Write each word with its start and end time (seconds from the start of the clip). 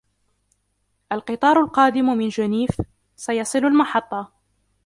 القطار 1.11 1.59
القادم 1.61 2.05
من 2.05 2.29
جنيف 2.29 2.81
سيصل 3.15 3.59
المحطة. 3.65 4.33